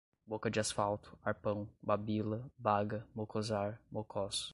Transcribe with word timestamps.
boca 0.25 0.49
de 0.49 0.59
asfalto, 0.59 1.15
arpão, 1.23 1.69
babila, 1.79 2.43
baga, 2.57 3.05
mocosar, 3.13 3.79
mocós 3.91 4.49